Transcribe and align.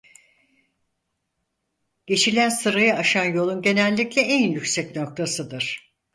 Geçilen 2.07 2.49
sırayı 2.49 2.95
aşan 2.95 3.25
yolun 3.25 3.61
genellikle 3.61 4.21
en 4.21 4.51
yüksek 4.51 4.95
noktasıdır. 4.95 5.93